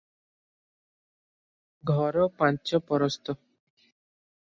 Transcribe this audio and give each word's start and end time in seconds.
ଘର 1.91 2.27
ପାଞ୍ଚ 2.43 2.83
ପରସ୍ତ। 2.91 3.41